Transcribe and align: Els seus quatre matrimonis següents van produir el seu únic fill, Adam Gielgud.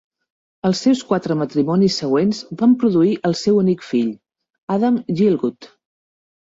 Els 0.69 0.79
seus 0.85 1.03
quatre 1.09 1.37
matrimonis 1.41 1.99
següents 2.03 2.41
van 2.63 2.75
produir 2.85 3.13
el 3.31 3.39
seu 3.45 3.63
únic 3.67 3.87
fill, 3.93 4.11
Adam 4.81 5.03
Gielgud. 5.23 5.75